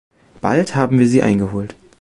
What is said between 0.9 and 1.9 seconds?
wir sie eingeholt.